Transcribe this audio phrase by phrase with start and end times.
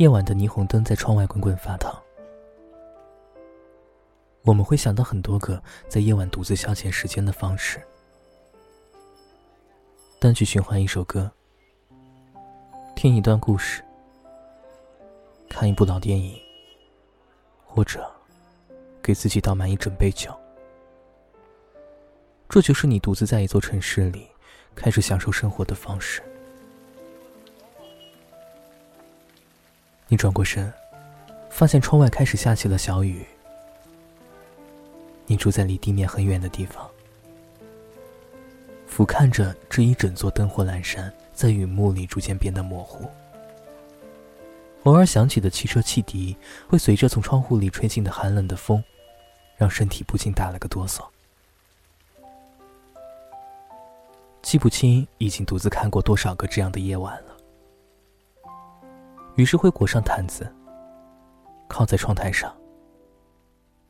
[0.00, 1.94] 夜晚的霓虹灯在窗外滚滚发烫。
[4.44, 7.82] 我们会想到很多个在夜晚独自消遣时间的方式：
[10.18, 11.30] 单曲循环一首歌，
[12.96, 13.84] 听一段故事，
[15.50, 16.34] 看一部老电影，
[17.66, 18.10] 或者
[19.02, 20.34] 给自己倒满一整杯酒。
[22.48, 24.26] 这就是你独自在一座城市里
[24.74, 26.22] 开始享受生活的方式。
[30.10, 30.70] 你转过身，
[31.50, 33.24] 发现窗外开始下起了小雨。
[35.24, 36.90] 你住在离地面很远的地方，
[38.88, 43.08] 俯瞰着这一整座灯火阑珊，在雨幕里逐渐变得模糊。
[44.82, 48.82] 偶尔响起的汽车汽笛，会随着从窗户里吹进的寒冷的风，
[49.56, 51.04] 让身体不禁打了个哆嗦。
[54.42, 57.36] 记不清已经独自看过多少个这样的夜晚了，
[59.36, 60.50] 于是会裹上毯子，
[61.68, 62.54] 靠在窗台上。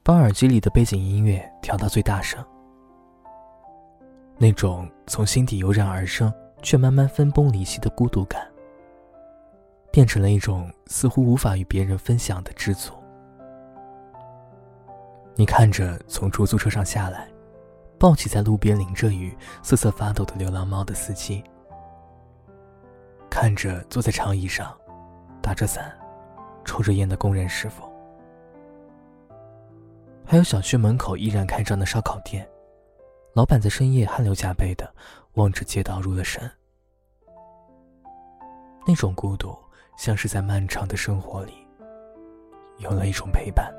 [0.03, 2.43] 把耳机里的背景音乐调到最大声，
[4.39, 6.33] 那种从心底油然而生
[6.63, 8.51] 却慢慢分崩离析的孤独感，
[9.93, 12.95] 变成了一种似乎无法与别人分享的知足。
[15.35, 17.29] 你看着从出租车上下来，
[17.99, 21.45] 抱起在路边淋着雨、瑟瑟发抖的流浪猫的司机，
[23.29, 24.75] 看着坐在长椅上，
[25.43, 25.97] 打着伞、
[26.65, 27.83] 抽着烟的工人师傅。
[30.25, 32.49] 还有小区门口依然开张的烧烤店，
[33.33, 34.89] 老板在深夜汗流浃背的
[35.35, 36.49] 望着街道入了神。
[38.87, 39.57] 那种孤独，
[39.97, 41.53] 像是在漫长的生活里
[42.79, 43.73] 有了一种陪伴。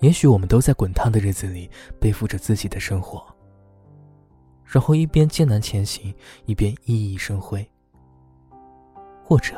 [0.00, 3.24] 也许我们都在滚烫的日子里背负着自己的生活，
[4.64, 7.66] 然后一边艰难前行，一边熠熠生辉。
[9.26, 9.54] 或者，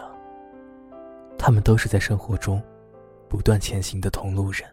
[1.37, 2.63] 他们都是在生活中。
[3.29, 4.67] 不断前行的同路人，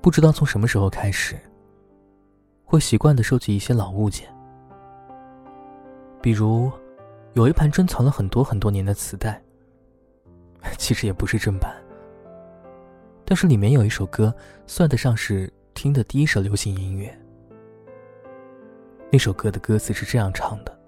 [0.00, 1.36] 不知道从什么时候开始，
[2.64, 4.32] 会习惯的收集一些老物件，
[6.22, 6.70] 比如
[7.32, 9.42] 有一盘珍藏了很多很多年的磁带，
[10.78, 11.74] 其实也不是正版，
[13.24, 14.32] 但是里面有一首歌，
[14.64, 17.12] 算得上是听的第一首流行音乐。
[19.10, 20.78] 那首歌的歌词是这样唱的：“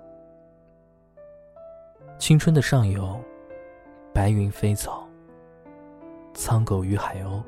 [2.22, 3.20] 青春的上游。”
[4.14, 5.02] 白云飞走，
[6.34, 7.42] 苍狗与海鸥。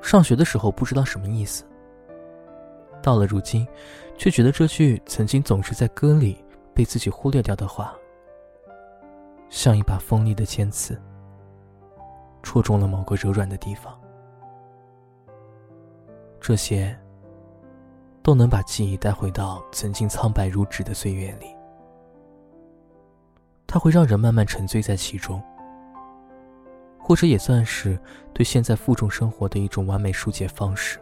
[0.00, 1.64] 上学的时候不知道什么意思，
[3.02, 3.66] 到了如今，
[4.16, 7.96] 却觉得这句曾经总是在歌里被自己忽略掉的话，
[9.48, 10.96] 像一把锋利的尖刺，
[12.44, 14.00] 戳中了某个柔软的地方。
[16.38, 16.96] 这些，
[18.30, 21.46] 都能把记忆带回到曾经苍白如纸的岁月里。
[23.66, 25.42] 它会让人慢慢沉醉在其中，
[26.96, 27.98] 或者也算是
[28.32, 31.00] 对现在负重生活的一种完美疏解方式。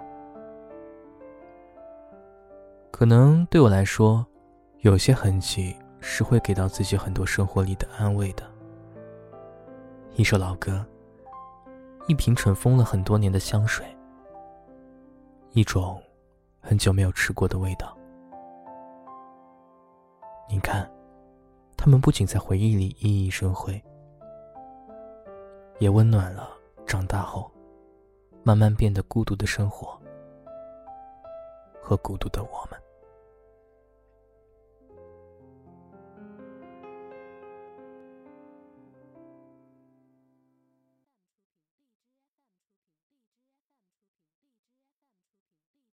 [2.91, 4.25] 可能对我来说，
[4.78, 8.43] 有些痕迹是会给到自己很多生活里的安慰的。
[10.15, 10.83] 一首老歌，
[12.06, 13.84] 一瓶尘封了很多年的香水，
[15.50, 16.03] 一种
[16.61, 17.97] 很久没有吃过的味道。
[20.49, 20.89] 你看。
[21.81, 23.81] 他们不仅在回忆里熠熠生辉，
[25.79, 26.51] 也温暖了
[26.85, 27.49] 长大后
[28.43, 29.97] 慢慢变得孤独的生活
[31.81, 32.88] 和孤独的我们。